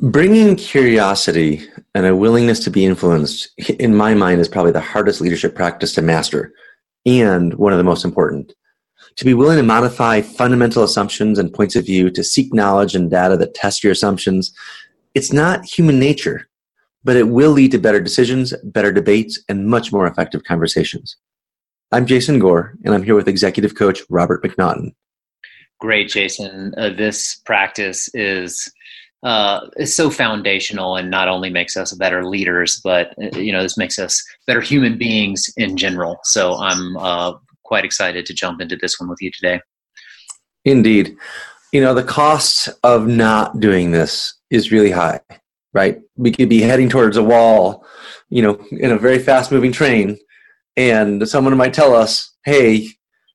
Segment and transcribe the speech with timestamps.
[0.00, 3.48] Bringing curiosity and a willingness to be influenced,
[3.80, 6.52] in my mind, is probably the hardest leadership practice to master
[7.04, 8.52] and one of the most important.
[9.16, 13.10] To be willing to modify fundamental assumptions and points of view, to seek knowledge and
[13.10, 14.54] data that test your assumptions,
[15.16, 16.48] it's not human nature,
[17.02, 21.16] but it will lead to better decisions, better debates, and much more effective conversations.
[21.90, 24.92] I'm Jason Gore, and I'm here with executive coach Robert MacNaughton.
[25.80, 26.72] Great, Jason.
[26.76, 28.72] Uh, this practice is
[29.22, 33.62] uh, is so foundational and not only makes us better leaders, but uh, you know
[33.62, 36.18] this makes us better human beings in general.
[36.24, 39.60] So I'm uh, quite excited to jump into this one with you today.
[40.64, 41.16] Indeed,
[41.72, 45.20] you know the cost of not doing this is really high,
[45.72, 46.00] right?
[46.16, 47.84] We could be heading towards a wall,
[48.30, 50.16] you know, in a very fast-moving train,
[50.76, 52.88] and someone might tell us, "Hey,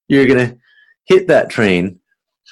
[0.08, 0.56] you're gonna
[1.06, 2.00] hit that train,"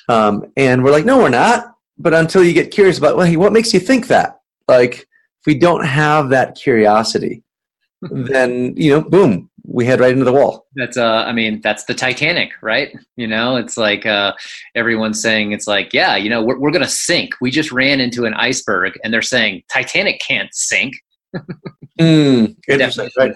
[0.10, 3.38] um, and we're like, "No, we're not." But until you get curious about well, hey,
[3.38, 4.42] what makes you think that?
[4.68, 7.44] Like, if we don't have that curiosity,
[8.02, 10.68] then you know, boom, we head right into the wall.
[10.76, 12.98] That's uh, I mean, that's the Titanic, right?
[13.16, 14.34] You know, it's like uh,
[14.76, 17.34] everyone's saying, it's like, yeah, you know, we're we're gonna sink.
[17.42, 20.96] We just ran into an iceberg, and they're saying Titanic can't sink.
[22.00, 23.34] mm, interesting, right?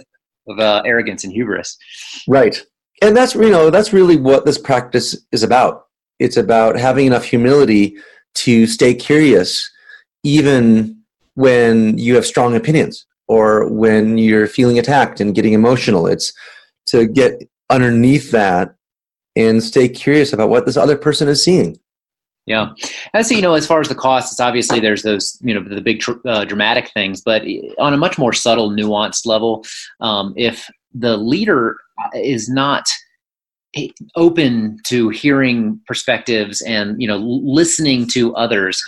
[0.48, 1.78] Of uh, arrogance and hubris,
[2.28, 2.62] right?
[3.02, 5.86] And that's you know that's really what this practice is about.
[6.20, 7.98] It's about having enough humility
[8.36, 9.70] to stay curious
[10.24, 10.98] even
[11.36, 16.08] when you have strong opinions or when you're feeling attacked and getting emotional.
[16.08, 16.34] It's
[16.88, 18.76] to get underneath that
[19.36, 21.80] and stay curious about what this other person is seeing.
[22.46, 22.74] Yeah,
[23.16, 25.82] as you know, as far as the costs, it's obviously there's those you know the
[25.82, 27.42] big uh, dramatic things, but
[27.80, 29.66] on a much more subtle, nuanced level,
[30.00, 31.78] um, if the leader
[32.14, 32.86] is not
[34.16, 38.82] open to hearing perspectives and you know listening to others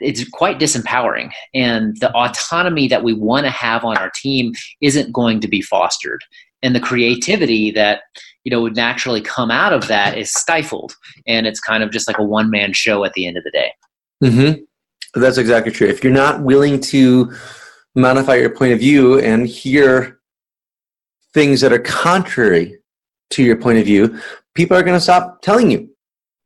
[0.00, 1.32] it's quite disempowering.
[1.54, 5.60] And the autonomy that we want to have on our team isn't going to be
[5.60, 6.22] fostered.
[6.62, 8.02] And the creativity that
[8.44, 10.94] you know would naturally come out of that is stifled.
[11.26, 13.50] And it's kind of just like a one man show at the end of the
[13.50, 13.72] day.
[14.24, 15.20] Mm-hmm.
[15.20, 15.88] that's exactly true.
[15.88, 17.32] If you're not willing to
[17.94, 20.20] modify your point of view and hear
[21.34, 22.78] things that are contrary
[23.30, 24.18] to your point of view,
[24.54, 25.88] people are going to stop telling you,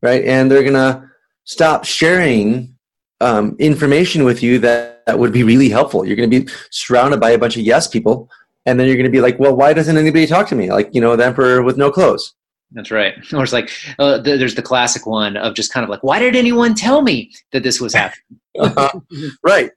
[0.02, 0.24] right?
[0.24, 1.08] And they're going to
[1.44, 2.74] stop sharing
[3.20, 6.04] um, information with you that, that would be really helpful.
[6.04, 8.30] You're going to be surrounded by a bunch of yes people,
[8.66, 10.70] and then you're going to be like, well, why doesn't anybody talk to me?
[10.70, 12.34] Like, you know, the emperor with no clothes.
[12.72, 13.14] That's right.
[13.32, 16.36] Or it's like uh, there's the classic one of just kind of like, why did
[16.36, 18.40] anyone tell me that this was happening?
[18.58, 18.90] uh,
[19.42, 19.70] right.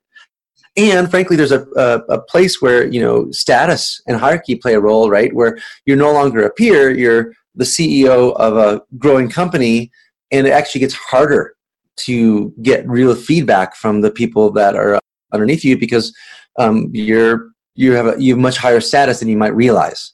[0.76, 4.80] And frankly, there's a, a, a, place where, you know, status and hierarchy play a
[4.80, 5.32] role, right?
[5.34, 9.92] Where you're no longer a peer, you're the CEO of a growing company,
[10.32, 11.56] and it actually gets harder
[11.96, 15.00] to get real feedback from the people that are
[15.32, 16.16] underneath you because
[16.58, 20.14] um, you're you have a you have much higher status than you might realize.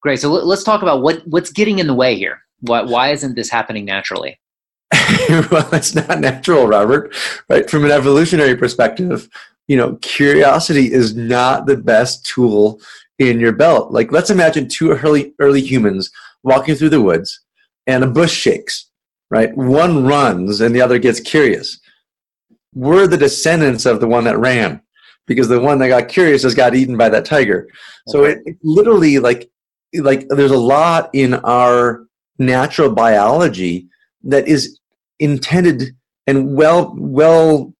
[0.00, 0.20] Great.
[0.20, 2.42] So let's talk about what what's getting in the way here.
[2.60, 4.38] Why why isn't this happening naturally?
[5.50, 7.14] well, it's not natural, Robert.
[7.48, 7.68] Right?
[7.68, 9.28] From an evolutionary perspective,
[9.68, 12.80] you know, curiosity is not the best tool
[13.18, 13.92] in your belt.
[13.92, 16.10] Like, let's imagine two early early humans
[16.42, 17.40] walking through the woods,
[17.86, 18.88] and a bush shakes.
[19.30, 19.54] Right?
[19.56, 21.80] One runs, and the other gets curious.
[22.74, 24.82] We're the descendants of the one that ran,
[25.26, 27.68] because the one that got curious has got eaten by that tiger.
[28.08, 29.50] So it, it literally, like,
[29.94, 32.06] like there's a lot in our
[32.38, 33.88] natural biology
[34.24, 34.78] that is
[35.22, 35.94] intended
[36.26, 37.74] and well well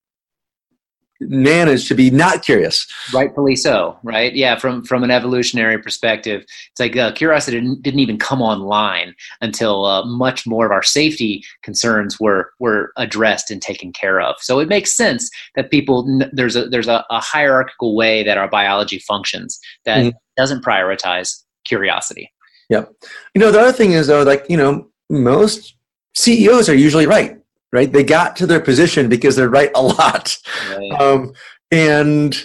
[1.28, 2.86] managed to be not curious.
[3.12, 4.34] Rightfully so right?
[4.34, 9.14] Yeah from from an evolutionary perspective it's like uh, curiosity didn't, didn't even come online
[9.40, 14.36] until uh, much more of our safety concerns were were addressed and taken care of.
[14.40, 18.48] So it makes sense that people there's a there's a, a hierarchical way that our
[18.48, 20.16] biology functions that mm-hmm.
[20.36, 22.30] doesn't prioritize curiosity.
[22.70, 22.92] Yep.
[23.34, 25.74] You know the other thing is though like you know most
[26.14, 27.38] CEOs are usually right,
[27.72, 27.92] right?
[27.92, 30.36] They got to their position because they're right a lot.
[30.70, 30.92] Right.
[31.00, 31.32] Um,
[31.70, 32.36] and,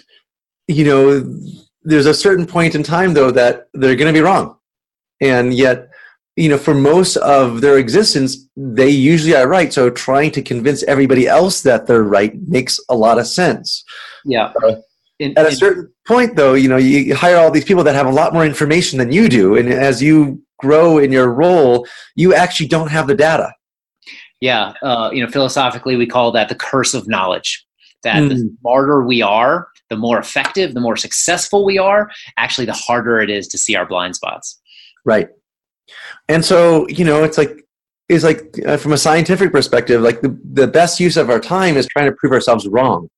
[0.68, 1.40] you know,
[1.84, 4.58] there's a certain point in time, though, that they're going to be wrong.
[5.22, 5.90] And yet,
[6.36, 9.74] you know, for most of their existence, they usually are right.
[9.74, 13.84] So trying to convince everybody else that they're right makes a lot of sense.
[14.24, 14.54] Yeah.
[14.64, 14.76] Uh,
[15.20, 18.06] in, At a certain point, though, you know, you hire all these people that have
[18.06, 19.56] a lot more information than you do.
[19.56, 23.52] And as you grow in your role, you actually don't have the data
[24.42, 27.66] yeah, uh, you know, philosophically, we call that the curse of knowledge.
[28.04, 28.30] That mm.
[28.30, 32.10] the smarter we are, the more effective, the more successful we are.
[32.38, 34.60] Actually, the harder it is to see our blind spots.
[35.04, 35.30] Right.
[36.30, 37.66] And so, you know, it's like
[38.10, 41.76] is like uh, from a scientific perspective, like the, the best use of our time
[41.76, 43.10] is trying to prove ourselves wrong.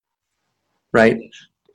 [0.94, 1.18] right?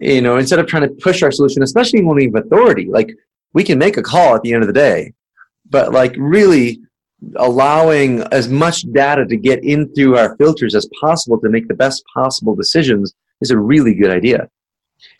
[0.01, 3.15] You know, instead of trying to push our solution, especially when we have authority, like
[3.53, 5.13] we can make a call at the end of the day,
[5.69, 6.81] but like really
[7.37, 11.75] allowing as much data to get in through our filters as possible to make the
[11.75, 14.49] best possible decisions is a really good idea.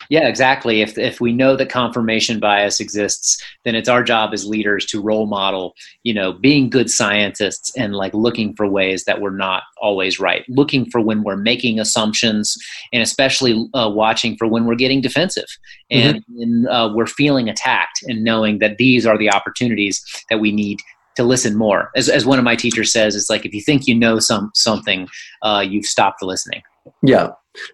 [0.09, 0.81] Yeah, exactly.
[0.81, 5.01] If if we know that confirmation bias exists, then it's our job as leaders to
[5.01, 5.73] role model,
[6.03, 10.43] you know, being good scientists and like looking for ways that we're not always right,
[10.47, 12.55] looking for when we're making assumptions,
[12.93, 15.47] and especially uh, watching for when we're getting defensive
[15.89, 16.37] and mm-hmm.
[16.37, 20.79] when, uh, we're feeling attacked, and knowing that these are the opportunities that we need
[21.15, 21.91] to listen more.
[21.95, 24.51] As as one of my teachers says, it's like if you think you know some
[24.53, 25.07] something,
[25.41, 26.61] uh, you've stopped listening.
[27.01, 27.29] Yeah,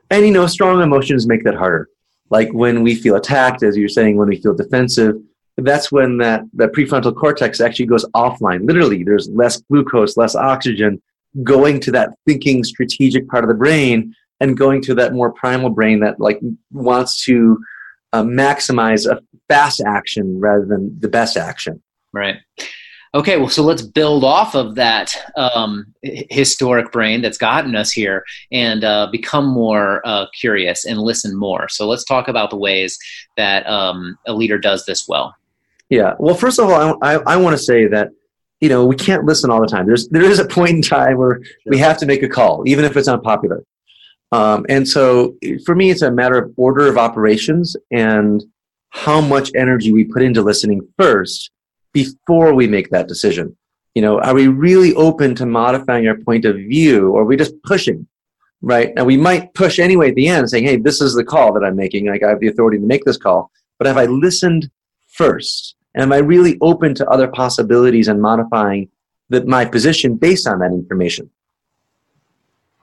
[0.10, 1.90] and you know, strong emotions make that harder
[2.32, 5.16] like when we feel attacked, as you're saying, when we feel defensive,
[5.58, 8.66] that's when that, that prefrontal cortex actually goes offline.
[8.66, 11.00] Literally, there's less glucose, less oxygen
[11.44, 15.70] going to that thinking strategic part of the brain and going to that more primal
[15.70, 16.40] brain that like
[16.72, 17.58] wants to
[18.14, 21.82] uh, maximize a fast action rather than the best action.
[22.14, 22.38] Right.
[23.14, 28.24] Okay, well, so let's build off of that um, historic brain that's gotten us here
[28.54, 31.68] and uh, become more uh, curious and listen more.
[31.68, 32.98] So let's talk about the ways
[33.36, 35.36] that um, a leader does this well.
[35.90, 36.16] Yeah.
[36.20, 38.12] Well, first of all, I, I, I want to say that
[38.62, 39.88] you know we can't listen all the time.
[39.88, 42.86] There's there is a point in time where we have to make a call, even
[42.86, 43.62] if it's unpopular.
[44.32, 45.36] Um, and so
[45.66, 48.42] for me, it's a matter of order of operations and
[48.92, 51.52] how much energy we put into listening first
[51.94, 53.56] before we make that decision.
[53.96, 57.36] You know, are we really open to modifying our point of view or are we
[57.36, 58.08] just pushing?
[58.62, 58.94] Right.
[58.96, 61.64] And we might push anyway at the end saying, Hey, this is the call that
[61.64, 62.08] I'm making.
[62.08, 63.52] Like I have the authority to make this call.
[63.78, 64.70] But have I listened
[65.08, 65.76] first?
[65.94, 68.90] And am I really open to other possibilities and modifying
[69.30, 71.30] the, my position based on that information?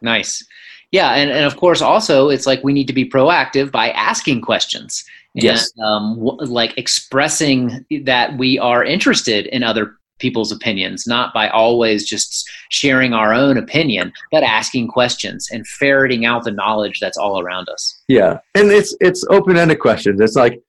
[0.03, 0.45] Nice.
[0.91, 4.41] Yeah, and, and of course, also, it's like we need to be proactive by asking
[4.41, 5.05] questions
[5.43, 5.71] yes.
[5.77, 11.49] and um, w- like expressing that we are interested in other people's opinions, not by
[11.49, 17.17] always just sharing our own opinion, but asking questions and ferreting out the knowledge that's
[17.17, 18.03] all around us.
[18.09, 20.21] Yeah, and it's it's open ended questions.
[20.21, 20.61] It's like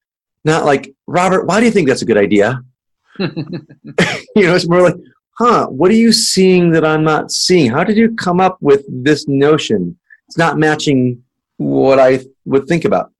[0.45, 2.61] not like Robert, why do you think that's a good idea?
[3.19, 4.95] you know, it's more like,
[5.37, 7.69] huh, what are you seeing that I'm not seeing?
[7.69, 9.97] How did you come up with this notion?
[10.27, 11.23] It's not matching
[11.57, 13.11] what I would think about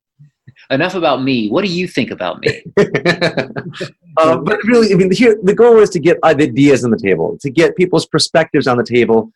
[0.70, 1.50] enough about me.
[1.50, 2.64] What do you think about me?
[2.78, 7.38] uh, but really, I mean, here the goal is to get ideas on the table,
[7.42, 9.32] to get people's perspectives on the table,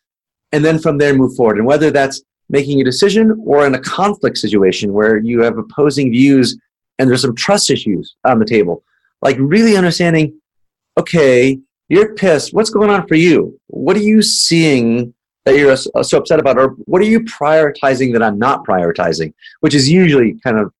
[0.52, 1.58] and then from there move forward.
[1.58, 6.10] And whether that's making a decision or in a conflict situation where you have opposing
[6.10, 6.58] views
[6.98, 8.84] and there's some trust issues on the table,
[9.22, 10.40] like really understanding,
[10.98, 11.58] okay,
[11.88, 12.54] you're pissed.
[12.54, 13.58] What's going on for you?
[13.68, 15.14] What are you seeing
[15.44, 19.34] that you're so upset about, or what are you prioritizing that I'm not prioritizing?
[19.60, 20.72] Which is usually kind of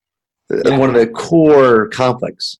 [0.64, 0.78] yeah.
[0.78, 2.58] one of the core conflicts.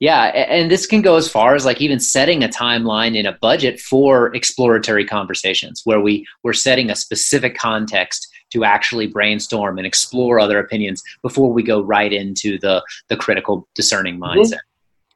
[0.00, 3.38] Yeah, and this can go as far as like even setting a timeline in a
[3.40, 9.86] budget for exploratory conversations where we we're setting a specific context to actually brainstorm and
[9.86, 14.40] explore other opinions before we go right into the the critical discerning mm-hmm.
[14.40, 14.60] mindset.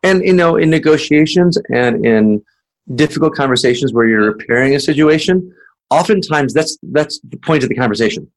[0.03, 2.43] And you know, in negotiations and in
[2.95, 5.53] difficult conversations where you're repairing a situation,
[5.91, 8.31] oftentimes that's that's the point of the conversation.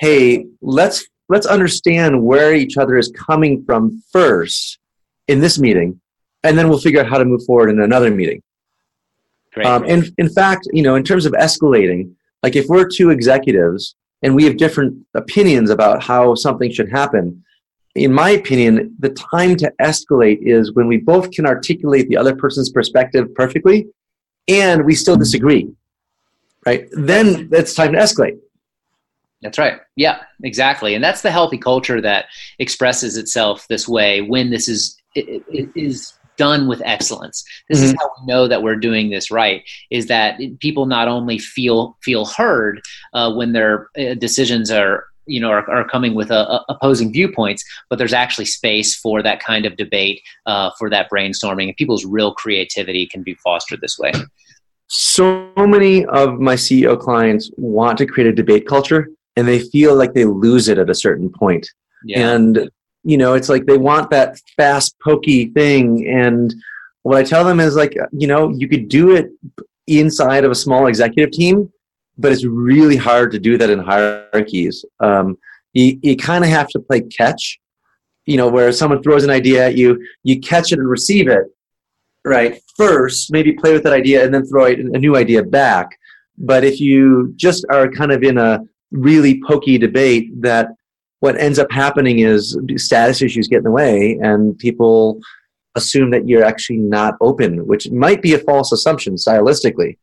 [0.00, 4.78] Hey, let's let's understand where each other is coming from first
[5.28, 5.98] in this meeting,
[6.44, 8.42] and then we'll figure out how to move forward in another meeting.
[9.54, 9.66] Great.
[9.66, 12.12] Um, and in fact, you know, in terms of escalating,
[12.42, 17.42] like if we're two executives and we have different opinions about how something should happen,
[17.94, 22.36] in my opinion, the time to escalate is when we both can articulate the other
[22.36, 23.86] person's perspective perfectly
[24.48, 25.70] and we still disagree.
[26.66, 26.88] Right?
[26.92, 28.38] Then it's time to escalate.
[29.42, 29.80] That's right.
[29.96, 30.94] Yeah, exactly.
[30.94, 32.26] And that's the healthy culture that
[32.58, 37.44] expresses itself this way when this is it, it is done with excellence.
[37.68, 37.86] This mm-hmm.
[37.86, 39.62] is how we know that we're doing this right.
[39.90, 42.80] Is that people not only feel feel heard
[43.12, 47.64] uh, when their uh, decisions are you know are, are coming with uh, opposing viewpoints,
[47.90, 52.04] but there's actually space for that kind of debate, uh, for that brainstorming, and people's
[52.04, 54.12] real creativity can be fostered this way.
[54.88, 59.94] So many of my CEO clients want to create a debate culture and they feel
[59.94, 61.68] like they lose it at a certain point.
[62.04, 62.30] Yeah.
[62.30, 62.70] And
[63.04, 66.54] you know, it's like they want that fast pokey thing and
[67.02, 69.30] what I tell them is like, you know, you could do it
[69.86, 71.70] inside of a small executive team,
[72.16, 74.84] but it's really hard to do that in hierarchies.
[75.00, 75.36] Um,
[75.72, 77.58] you you kind of have to play catch,
[78.26, 81.44] you know, where someone throws an idea at you, you catch it and receive it,
[82.24, 82.60] right?
[82.76, 85.98] First, maybe play with that idea and then throw a new idea back.
[86.38, 88.60] But if you just are kind of in a
[88.92, 90.68] really pokey debate that
[91.20, 95.20] what ends up happening is status issues get in the way and people
[95.74, 99.96] assume that you're actually not open which might be a false assumption stylistically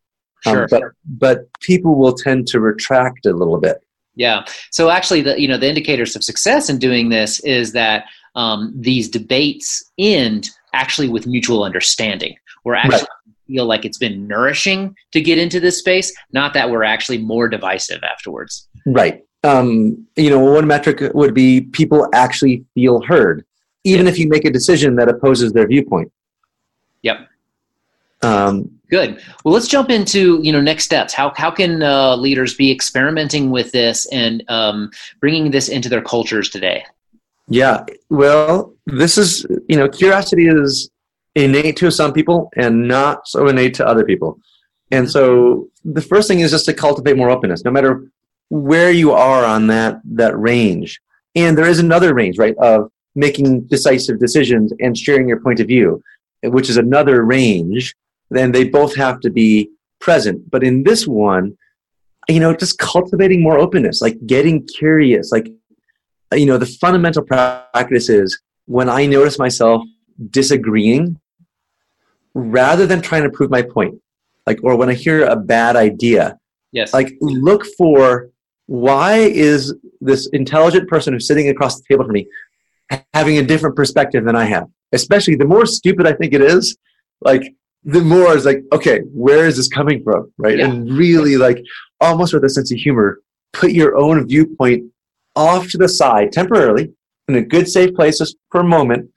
[0.45, 0.63] um, Sure.
[0.63, 3.83] um, but but people will tend to retract a little bit
[4.19, 4.45] Yeah.
[4.71, 8.03] So actually, the you know the indicators of success in doing this is that
[8.35, 12.35] um, these debates end actually with mutual understanding.
[12.65, 13.07] We're actually
[13.49, 17.49] feel like it's been nourishing to get into this space, not that we're actually more
[17.49, 18.69] divisive afterwards.
[18.85, 23.45] right um, you know one metric would be people actually feel heard
[23.85, 26.11] even if you make a decision that opposes their viewpoint
[27.03, 27.17] Yep.
[28.21, 29.21] um, Good.
[29.43, 31.13] Well, let's jump into you know next steps.
[31.13, 34.89] How how can uh, leaders be experimenting with this and um,
[35.21, 36.83] bringing this into their cultures today?
[37.47, 40.89] Yeah, well, this is, you know, curiosity is
[41.35, 44.39] innate to some people and not so innate to other people.
[44.91, 48.07] And so the first thing is just to cultivate more openness, no matter
[48.49, 50.99] where you are on that that range.
[51.35, 55.67] And there is another range, right, of making decisive decisions and sharing your point of
[55.67, 56.01] view,
[56.43, 57.95] which is another range.
[58.31, 59.69] Then they both have to be
[59.99, 60.49] present.
[60.49, 61.55] But in this one,
[62.27, 65.51] you know, just cultivating more openness, like getting curious, like
[66.33, 69.83] you know, the fundamental practice is when I notice myself
[70.29, 71.19] disagreeing,
[72.33, 73.95] rather than trying to prove my point,
[74.45, 76.37] like, or when I hear a bad idea,
[76.71, 76.93] Yes.
[76.93, 78.29] like, look for
[78.67, 82.27] why is this intelligent person who's sitting across the table from me
[83.13, 84.65] having a different perspective than I have?
[84.91, 86.77] Especially the more stupid I think it is,
[87.21, 90.31] like, the more it's like, okay, where is this coming from?
[90.37, 90.57] Right.
[90.59, 90.67] Yeah.
[90.69, 91.63] And really, like,
[92.01, 93.19] almost with a sense of humor,
[93.53, 94.91] put your own viewpoint
[95.35, 96.91] off to the side temporarily
[97.27, 99.09] in a good safe place just for a moment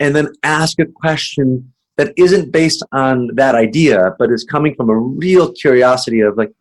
[0.00, 4.88] and then ask a question that isn't based on that idea but is coming from
[4.88, 6.52] a real curiosity of like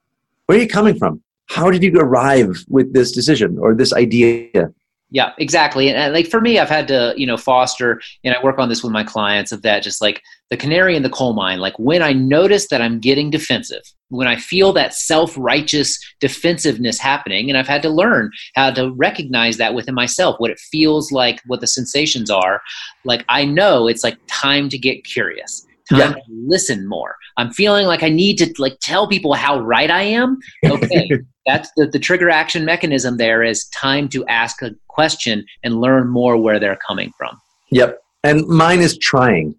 [0.46, 1.22] where are you coming from?
[1.46, 4.72] How did you arrive with this decision or this idea
[5.12, 5.90] Yeah, exactly.
[5.92, 8.84] And, like for me, I've had to, you know, foster, and I work on this
[8.84, 11.60] with my clients of that, just like the canary in the coal mine.
[11.60, 17.00] Like when I notice that I'm getting defensive, when I feel that self righteous defensiveness
[17.00, 21.12] happening, and I've had to learn how to recognize that within myself, what it feels
[21.12, 22.62] like, what the sensations are.
[23.04, 25.66] Like I know it's like time to get curious.
[25.90, 26.14] Time Yeah.
[26.14, 27.16] to listen more.
[27.38, 30.38] I'm feeling like I need to like tell people how right I am.
[30.70, 31.10] Okay,
[31.50, 36.08] that's the, the trigger action mechanism there is time to ask a question and learn
[36.08, 37.40] more where they're coming from
[37.72, 38.02] Yep.
[38.24, 39.56] And mine is trying.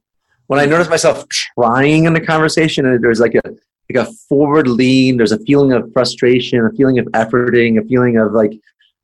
[0.48, 3.42] When I notice myself trying in the conversation, and there's like a
[3.92, 8.16] like a forward lean, there's a feeling of frustration, a feeling of efforting, a feeling
[8.16, 8.52] of like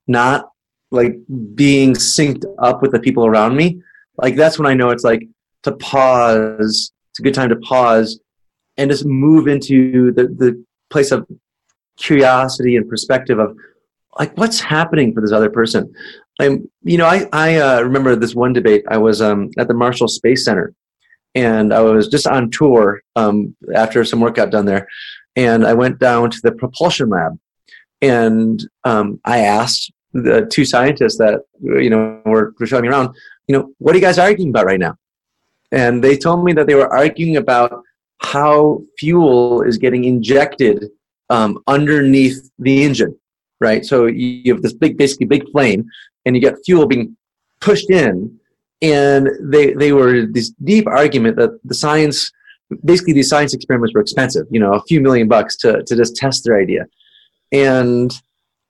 [0.07, 0.50] not
[0.90, 1.16] like
[1.55, 3.81] being synced up with the people around me.
[4.19, 5.26] Like that's when I know it's like
[5.62, 6.93] to pause.
[7.11, 8.21] It's a good time to pause
[8.76, 11.26] and just move into the, the place of
[11.97, 13.57] curiosity and perspective of
[14.19, 15.93] like what's happening for this other person.
[16.41, 18.85] I'm, you know, I, I uh, remember this one debate.
[18.88, 20.75] I was um, at the Marshall Space Center,
[21.35, 24.87] and I was just on tour um, after some work got done there,
[25.35, 27.38] and I went down to the propulsion lab,
[28.03, 33.15] and um, I asked the two scientists that you know were, were showing me around,
[33.49, 34.97] you know, what are you guys arguing about right now?
[35.73, 37.83] And they told me that they were arguing about
[38.19, 40.91] how fuel is getting injected
[41.30, 43.18] um, underneath the engine,
[43.61, 43.85] right?
[43.85, 45.85] So you have this big, basically big flame,
[46.25, 47.16] and you get fuel being
[47.61, 48.38] pushed in,
[48.83, 52.30] and they they were this deep argument that the science,
[52.85, 56.16] basically these science experiments were expensive, you know, a few million bucks to to just
[56.16, 56.87] test their idea,
[57.52, 58.12] and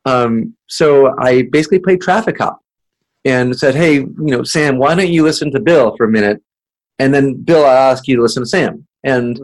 [0.05, 2.61] um, so I basically played traffic cop
[3.25, 6.41] and said, hey, you know, Sam, why don't you listen to Bill for a minute,
[7.01, 9.41] and then Bill, I'll ask you to listen to Sam, and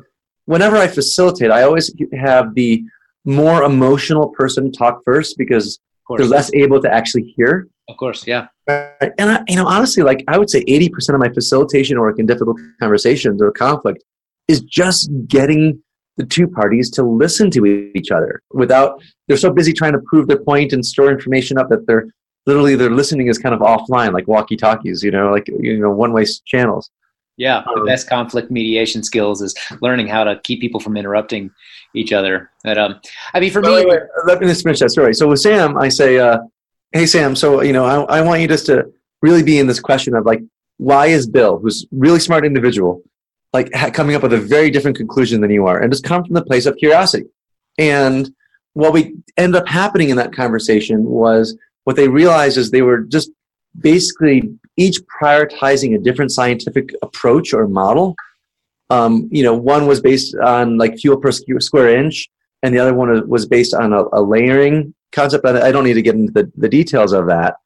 [0.46, 2.84] whenever I facilitate, I always have the
[3.24, 5.78] more emotional person talk first because
[6.16, 7.68] they're less able to actually hear.
[7.88, 9.12] of course yeah Right.
[9.18, 12.18] And I, you know, honestly, like I would say, eighty percent of my facilitation work
[12.18, 14.04] in difficult conversations or conflict
[14.48, 15.82] is just getting
[16.16, 19.02] the two parties to listen to each other without.
[19.26, 22.06] They're so busy trying to prove their point and store information up that they're
[22.46, 25.02] literally their listening is kind of offline, like walkie talkies.
[25.02, 26.88] You know, like you know, one way channels.
[27.36, 31.50] Yeah the Um, best conflict mediation skills is learning how to keep people from interrupting
[31.94, 33.00] each other but um
[33.34, 34.00] i mean for Wait, me wait, wait.
[34.26, 35.14] Let me just finish that story.
[35.14, 36.38] So with Sam, I say, uh,
[36.92, 39.80] "Hey Sam, so you know, I, I want you just to really be in this
[39.80, 40.42] question of like,
[40.78, 43.02] why is Bill, who's really smart individual,
[43.52, 46.24] like ha- coming up with a very different conclusion than you are, and just come
[46.24, 47.26] from the place of curiosity."
[47.78, 48.32] And
[48.74, 53.00] what we end up happening in that conversation was what they realized is they were
[53.00, 53.30] just
[53.78, 58.14] basically each prioritizing a different scientific approach or model.
[58.90, 62.28] Um, you know, one was based on like fuel per square inch,
[62.62, 65.44] and the other one was based on a, a layering concept.
[65.46, 67.56] I don't need to get into the, the details of that.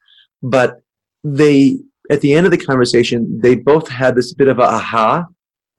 [0.42, 0.82] but
[1.24, 1.78] they
[2.10, 5.26] at the end of the conversation they both had this bit of a aha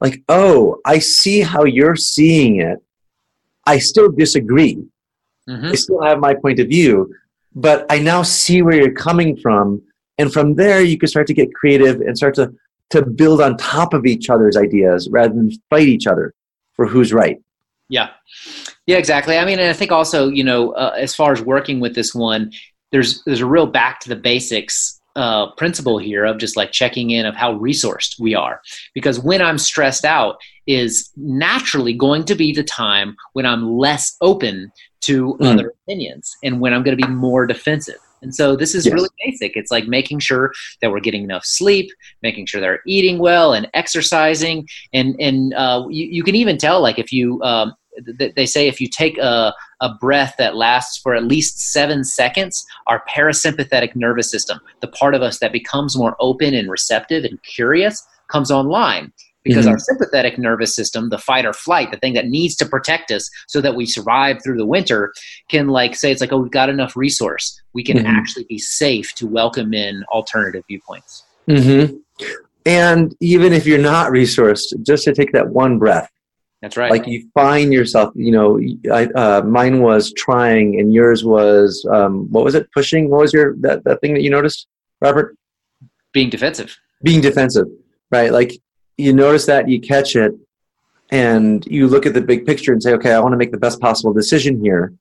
[0.02, 2.80] like oh i see how you're seeing it
[3.66, 4.78] i still disagree
[5.50, 5.68] mm-hmm.
[5.68, 7.14] i still have my point of view
[7.56, 9.82] but i now see where you're coming from
[10.18, 12.54] and from there you can start to get creative and start to
[12.90, 16.34] to build on top of each other's ideas rather than fight each other
[16.74, 17.42] for who's right.
[17.90, 18.12] Yeah.
[18.86, 19.38] Yeah exactly.
[19.38, 22.14] I mean and i think also you know uh, as far as working with this
[22.14, 22.52] one
[22.92, 27.10] there's there's a real back to the basics uh, principle here of just like checking
[27.10, 28.62] in of how resourced we are.
[28.94, 34.16] Because when i'm stressed out is naturally going to be the time when i'm less
[34.22, 34.72] open
[35.02, 35.46] to mm.
[35.46, 38.94] other opinions and when i'm going to be more defensive and so this is yes.
[38.94, 39.56] really basic.
[39.56, 41.90] It's like making sure that we're getting enough sleep,
[42.22, 44.68] making sure they're eating well and exercising.
[44.94, 47.74] And and uh, you, you can even tell like if you um,
[48.36, 52.66] they say if you take a, a breath that lasts for at least seven seconds,
[52.88, 57.42] our parasympathetic nervous system, the part of us that becomes more open and receptive and
[57.44, 59.12] curious, comes online.
[59.48, 59.74] Because mm-hmm.
[59.74, 63.30] our sympathetic nervous system, the fight or flight, the thing that needs to protect us
[63.48, 65.14] so that we survive through the winter,
[65.50, 67.62] can like say it's like, oh, we've got enough resource.
[67.74, 68.08] We can mm-hmm.
[68.08, 71.24] actually be safe to welcome in alternative viewpoints.
[71.48, 71.98] Mm-hmm.
[72.66, 76.12] And even if you're not resourced, just to take that one breath,
[76.62, 76.90] that's right.
[76.90, 78.60] Like you find yourself, you know,
[78.92, 82.68] I, uh, mine was trying and yours was, um, what was it?
[82.72, 83.10] Pushing?
[83.10, 84.68] What was your, that, that thing that you noticed,
[85.00, 85.38] Robert?
[86.14, 86.76] Being defensive.
[87.04, 87.68] Being defensive,
[88.10, 88.32] right?
[88.32, 88.60] Like
[88.98, 90.34] you notice that, you catch it,
[91.12, 93.58] and you look at the big picture and say, okay, I want to make the
[93.58, 94.94] best possible decision here.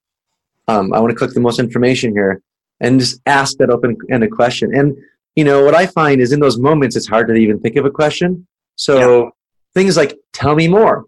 [0.69, 2.43] Um, I want to collect the most information here
[2.81, 4.77] and just ask that open ended question.
[4.77, 4.97] And,
[5.35, 7.85] you know, what I find is in those moments, it's hard to even think of
[7.85, 8.47] a question.
[8.77, 9.31] So yeah.
[9.75, 11.07] things like, tell me more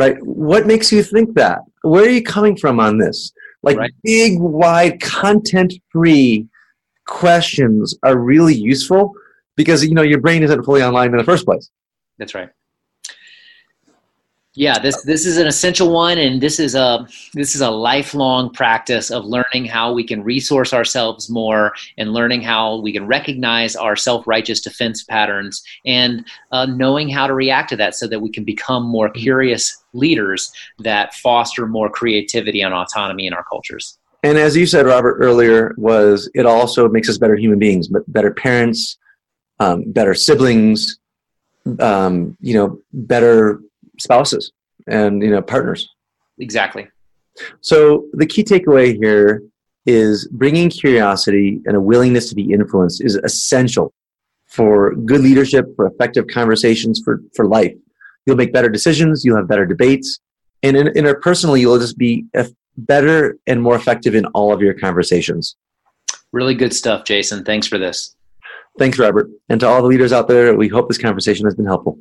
[0.00, 0.16] right?
[0.24, 1.60] What makes you think that?
[1.82, 3.32] Where are you coming from on this?
[3.62, 3.92] Like right.
[4.02, 6.48] big, wide, content free
[7.06, 9.12] questions are really useful
[9.56, 11.70] because you know your brain isn't fully online in the first place.
[12.20, 12.50] That's right
[14.54, 18.50] yeah this this is an essential one and this is a this is a lifelong
[18.50, 23.76] practice of learning how we can resource ourselves more and learning how we can recognize
[23.76, 28.30] our self-righteous defense patterns and uh, knowing how to react to that so that we
[28.30, 29.22] can become more mm-hmm.
[29.22, 34.84] curious leaders that foster more creativity and autonomy in our cultures and as you said
[34.84, 38.98] robert earlier was it also makes us better human beings but better parents
[39.60, 40.99] um, better siblings
[41.78, 43.60] um, you know better
[43.98, 44.52] spouses
[44.86, 45.88] and you know partners.
[46.38, 46.88] Exactly.
[47.60, 49.42] So the key takeaway here
[49.86, 53.92] is bringing curiosity and a willingness to be influenced is essential
[54.46, 57.72] for good leadership for effective conversations for, for life.
[58.26, 60.20] You'll make better decisions you'll have better debates
[60.62, 62.26] and in, interpersonally you'll just be
[62.76, 65.56] better and more effective in all of your conversations.
[66.32, 67.44] Really good stuff jason.
[67.44, 68.14] Thanks for this
[68.78, 69.30] thanks robert.
[69.48, 71.98] And to all the leaders out there we hope this conversation has been helpful